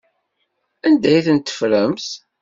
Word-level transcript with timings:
Anda 0.85 1.09
ay 1.11 1.23
ten-teffremt? 1.25 2.07